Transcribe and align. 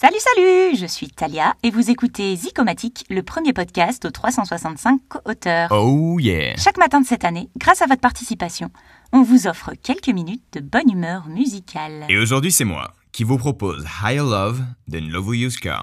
Salut, 0.00 0.16
salut 0.18 0.76
Je 0.80 0.86
suis 0.86 1.08
Talia 1.08 1.52
et 1.62 1.70
vous 1.70 1.90
écoutez 1.90 2.34
Zicomatique, 2.34 3.04
le 3.10 3.22
premier 3.22 3.52
podcast 3.52 4.02
aux 4.06 4.10
365 4.10 4.98
co-auteurs. 5.10 5.68
Oh 5.72 6.18
yeah 6.18 6.56
Chaque 6.56 6.78
matin 6.78 7.02
de 7.02 7.06
cette 7.06 7.22
année, 7.22 7.50
grâce 7.58 7.82
à 7.82 7.86
votre 7.86 8.00
participation, 8.00 8.70
on 9.12 9.20
vous 9.20 9.46
offre 9.46 9.72
quelques 9.82 10.08
minutes 10.08 10.42
de 10.54 10.60
bonne 10.60 10.90
humeur 10.90 11.28
musicale. 11.28 12.06
Et 12.08 12.16
aujourd'hui, 12.16 12.50
c'est 12.50 12.64
moi 12.64 12.94
qui 13.12 13.24
vous 13.24 13.36
propose 13.36 13.84
Higher 14.02 14.20
Love 14.20 14.62
de 14.88 15.00
Novo 15.00 15.34
Yuska. 15.34 15.82